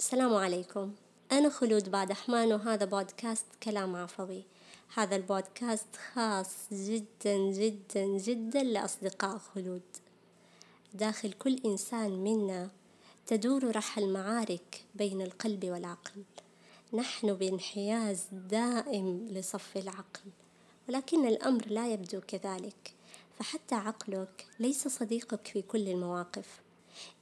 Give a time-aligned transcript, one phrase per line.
[0.00, 0.92] السلام عليكم.
[1.32, 4.44] أنا خلود بادحمان وهذا بودكاست كلام عفوي.
[4.94, 9.82] هذا البودكاست خاص جدا جدا جدا لأصدقاء خلود.
[10.94, 12.70] داخل كل إنسان منا
[13.26, 16.22] تدور رحى المعارك بين القلب والعقل.
[16.92, 20.30] نحن بانحياز دائم لصف العقل
[20.88, 22.94] ولكن الأمر لا يبدو كذلك.
[23.38, 26.60] فحتى عقلك ليس صديقك في كل المواقف.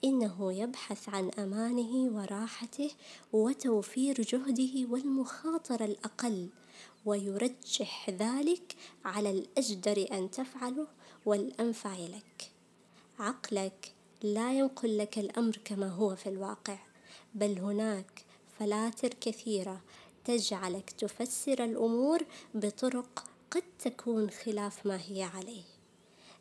[0.04, 2.90] إنه يبحث عن أمانه وراحته
[3.32, 6.48] وتوفير جهده والمخاطرة الأقل
[7.04, 10.86] ويرجح ذلك على الأجدر أن تفعله
[11.26, 12.50] والأنفع لك.
[13.18, 13.92] عقلك
[14.22, 16.78] لا ينقل لك الأمر كما هو في الواقع
[17.34, 18.24] بل هناك
[18.58, 19.80] فلاتر كثيرة
[20.24, 22.22] تجعلك تفسر الأمور
[22.54, 25.77] بطرق قد تكون خلاف ما هي عليه.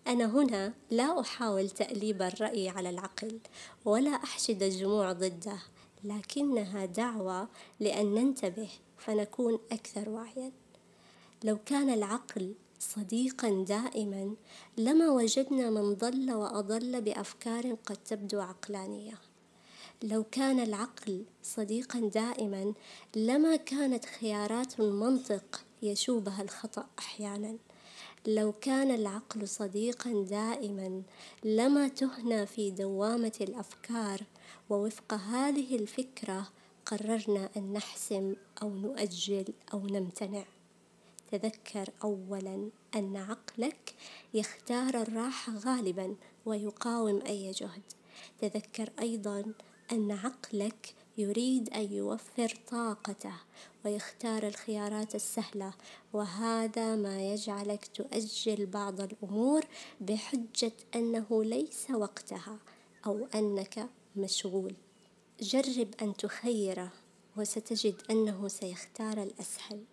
[0.08, 3.40] أنا هنا لا أحاول تأليب الرأي على العقل
[3.86, 5.60] ولا أحشد الجموع ضده
[6.04, 7.48] لكنها دعوة
[7.80, 10.52] لأن ننتبه فنكون أكثر وعيًا.
[11.44, 14.36] لو كان العقل صديقًا دائمًا
[14.78, 19.14] لما وجدنا من ضل وأضل بأفكار قد تبدو عقلانية.
[20.04, 22.74] لو كان العقل صديقًا دائمًا
[23.16, 27.58] لما كانت خيارات المنطق يشوبها الخطأ أحيانًا.
[28.28, 31.02] لو كان العقل صديقا دائما
[31.44, 34.22] لما تهنا في دوامة الأفكار
[34.70, 36.48] ووفق هذه الفكرة
[36.86, 40.44] قررنا أن نحسم أو نؤجل أو نمتنع.
[41.32, 43.96] تذكر أولا أن عقلك
[44.34, 47.84] يختار الراحة غالبا ويقاوم أي جهد.
[48.42, 49.54] تذكر أيضا
[49.92, 53.34] أن عقلك يريد أن يوفر طاقته
[53.86, 55.74] ويختار الخيارات السهلة
[56.14, 59.66] وهذا ما يجعلك تؤجل بعض الأمور
[60.02, 62.58] بحجة أنه ليس وقتها
[63.06, 64.76] أو أنك مشغول.
[65.42, 66.92] جرب أن تخيره
[67.38, 69.84] وستجد أنه سيختار الأسهل.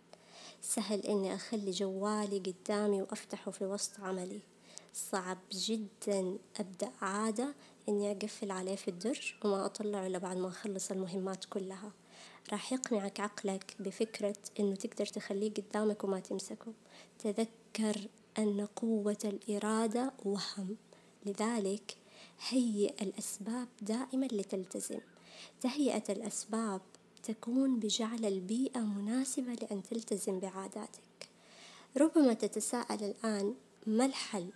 [0.63, 4.41] سهل إني أخلي جوالي قدامي وأفتحه في وسط عملي.
[4.95, 7.55] صعب جدا أبدأ عادة
[7.89, 11.93] إني أقفل عليه في الدرج وما أطلعه إلا بعد ما أخلص المهمات كلها.
[12.53, 16.73] راح يقنعك عقلك بفكرة إنه تقدر تخليه قدامك وما تمسكه.
[17.19, 18.09] تذكر
[18.39, 20.77] أن قوة الإرادة وهم.
[21.27, 21.97] لذلك
[22.49, 25.01] هيئ الأسباب دائما لتلتزم.
[25.61, 26.81] تهيئة الأسباب
[27.23, 31.29] تكون بجعل البيئة مناسبة لأن تلتزم بعاداتك.
[31.97, 33.55] ربما تتساءل الآن
[33.87, 34.49] ما الحل؟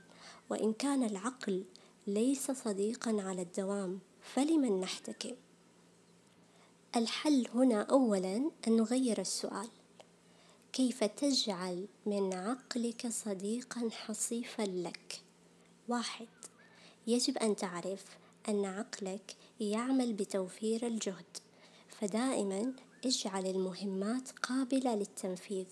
[0.50, 1.64] وإن كان العقل
[2.08, 5.34] ليس صديقا على الدوام فلمن نحتكم
[6.96, 9.68] الحل هنا أولا أن نغير السؤال.
[10.72, 15.22] كيف تجعل من عقلك صديقا حصيفا لك؟
[15.88, 16.26] واحد
[17.06, 18.04] يجب أن تعرف
[18.48, 21.38] أن عقلك يعمل بتوفير الجهد
[21.88, 22.72] فدائما
[23.04, 25.66] اجعل المهمات قابلة للتنفيذ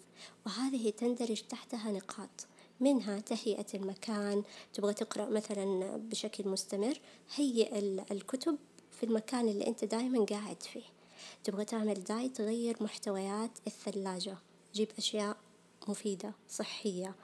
[0.46, 2.46] وهذه تندرج تحتها نقاط.
[2.80, 4.42] منها تهيئة المكان.
[4.74, 7.00] تبغى تقرأ مثلا بشكل مستمر
[7.34, 7.78] هيئ
[8.12, 8.58] الكتب
[8.90, 10.82] في المكان اللي أنت دائما قاعد فيه.
[11.44, 14.36] تبغى تعمل دايت تغير محتويات الثلاجة.
[14.74, 15.36] جيب أشياء
[15.88, 17.14] مفيدة صحية.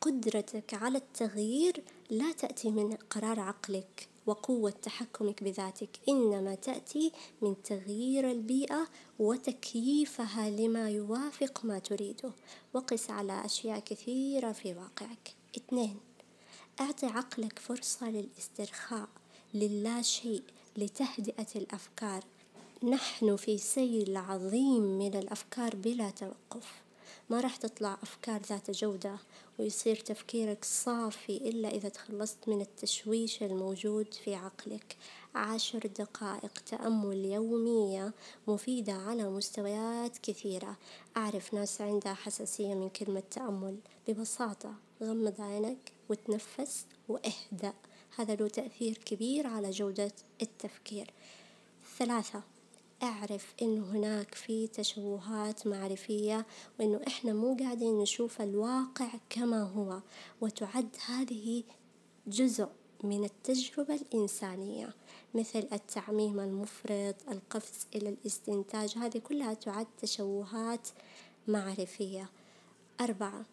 [0.00, 4.08] قدرتك على التغيير لا تأتي من قرار عقلك.
[4.26, 5.90] وقوة تحكمك بذاتك.
[6.08, 7.12] إنما تأتي
[7.42, 8.88] من تغيير البيئة
[9.18, 12.32] وتكييفها لما يوافق ما تريده.
[12.74, 15.34] وقس على أشياء كثيرة في واقعك.
[15.56, 16.00] اثنين
[16.80, 19.08] أعطي عقلك فرصة للاسترخاء
[19.54, 20.42] للا شيء
[20.76, 22.24] لتهدئة الأفكار.
[22.82, 26.82] نحن في سيل عظيم من الأفكار بلا توقف.
[27.30, 29.16] ما راح تطلع أفكار ذات جودة
[29.58, 34.96] ويصير تفكيرك صافي إلا إذا تخلصت من التشويش الموجود في عقلك.
[35.34, 38.12] عشر دقائق تأمل يومية
[38.48, 40.76] مفيدة على مستويات كثيرة.
[41.16, 43.78] أعرف ناس عندها حساسية من كلمة تأمل.
[44.08, 47.72] ببساطة غمض عينك وتنفس واهدأ.
[48.16, 50.12] هذا له تأثير كبير على جودة
[50.42, 51.10] التفكير.
[51.98, 52.42] ثلاثة
[53.02, 56.46] أعرف إنه هناك في تشوهات معرفية
[56.80, 60.00] وإنه إحنا مو قاعدين نشوف الواقع كما هو
[60.40, 61.64] وتعد هذه
[62.26, 62.68] جزء
[63.04, 64.94] من التجربة الإنسانية
[65.34, 70.88] مثل التعميم المفرط القفز إلى الاستنتاج هذه كلها تعد تشوهات
[71.48, 72.30] معرفية.
[73.00, 73.44] أربعة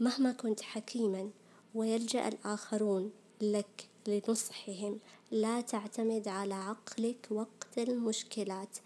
[0.00, 1.30] مهما كنت حكيما
[1.74, 3.10] ويلجأ الآخرون
[3.40, 4.98] لك لنصحهم.
[5.30, 8.78] لا تعتمد على عقلك وقت المشكلات.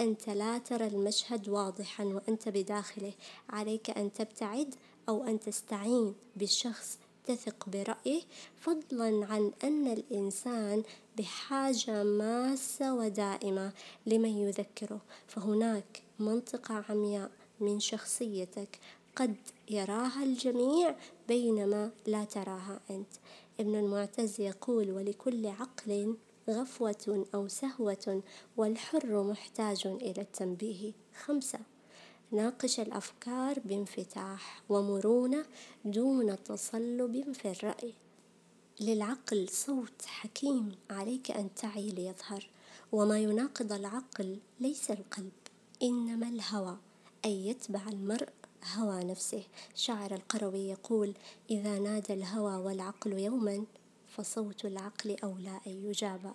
[0.00, 3.12] أنت لا ترى المشهد واضحا وأنت بداخله.
[3.50, 4.74] عليك أن تبتعد
[5.08, 8.22] أو أن تستعين بشخص تثق برأيه
[8.60, 10.82] فضلا عن أن الإنسان
[11.18, 13.72] بحاجة ماسة ودائمة
[14.06, 15.00] لمن يذكره.
[15.26, 17.30] فهناك منطقة عمياء
[17.60, 18.78] من شخصيتك
[19.16, 19.36] قد
[19.70, 20.94] يراها الجميع
[21.28, 23.12] بينما لا تراها أنت.
[23.60, 26.16] ابن المعتز يقول ولكل عقل
[26.50, 28.22] غفوة أو سهوة
[28.56, 30.92] والحر محتاج إلى التنبيه.
[31.24, 31.58] خمسة
[32.32, 35.44] ناقش الأفكار بانفتاح ومرونة
[35.84, 37.94] دون تصلب في الرأي.
[38.80, 42.50] للعقل صوت حكيم عليك أن تعي ليظهر
[42.92, 45.32] وما يناقض العقل ليس القلب
[45.82, 46.76] إنما الهوى
[47.24, 48.37] أي يتبع المرء.
[48.74, 49.42] هوى نفسه.
[49.74, 51.14] شاعر القروي يقول
[51.50, 53.64] إذا نادى الهوى والعقل يوما
[54.08, 56.34] فصوت العقل أولى أن يجاب.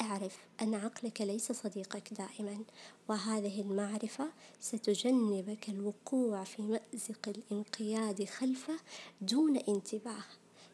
[0.00, 2.64] أعرف أن عقلك ليس صديقك دائما
[3.08, 4.28] وهذه المعرفة
[4.60, 8.76] ستجنبك الوقوع في مأزق الانقياد خلفه
[9.20, 10.24] دون انتباه.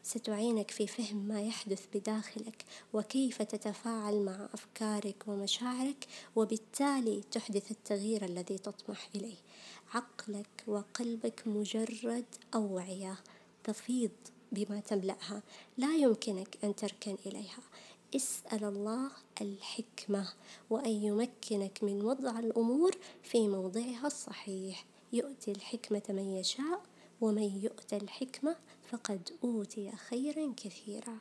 [0.03, 8.57] ستعينك في فهم ما يحدث بداخلك وكيف تتفاعل مع أفكارك ومشاعرك وبالتالي تحدث التغيير الذي
[8.57, 9.37] تطمح إليه.
[9.93, 12.25] عقلك وقلبك مجرد
[12.55, 13.15] أوعية
[13.63, 14.11] تفيض
[14.51, 15.43] بما تملأها.
[15.77, 17.61] لا يمكنك أن تركن إليها.
[18.15, 19.11] اسأل الله
[19.41, 20.33] الحكمة
[20.69, 24.85] وأن يمكنك من وضع الأمور في موضعها الصحيح.
[25.13, 26.81] يؤتي الحكمة من يشاء
[27.21, 28.55] ومن يؤت الحكمة
[28.91, 31.17] فقد أوتي خيرا كثيرا.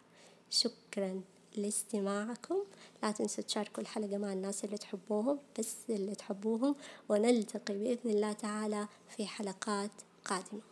[0.50, 1.22] شكرا
[1.56, 2.58] لاستماعكم.
[3.02, 6.74] لا تنسوا تشاركوا الحلقة مع الناس اللي تحبوهم بس اللي تحبوهم
[7.08, 9.90] ونلتقي بإذن الله تعالى في حلقات
[10.24, 10.69] قادمة.